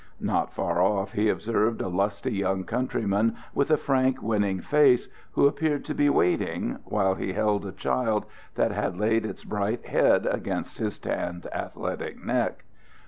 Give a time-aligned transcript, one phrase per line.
[0.19, 5.45] Not far off he observed a lusty young countryman, with a frank, winning face, who
[5.45, 8.25] appeared to be waiting, while he held a child
[8.55, 12.63] that had laid its bright head against his tanned, athletic neck.